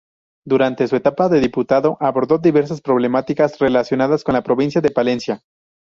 Durante 0.47 0.87
su 0.87 0.95
etapa 0.95 1.29
de 1.29 1.39
diputado, 1.39 1.97
abordó 1.99 2.39
diversas 2.39 2.81
problemáticas 2.81 3.59
relacionadas 3.59 4.23
con 4.23 4.33
la 4.33 4.41
provincia 4.41 4.81
de 4.81 4.89
Palencia. 4.89 5.43